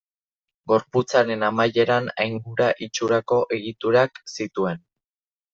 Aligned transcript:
Gorputzaren 0.71 1.45
amaieran 1.49 2.09
aingura 2.25 2.71
itxurako 2.87 3.41
egiturak 3.59 4.21
zituen. 4.39 4.85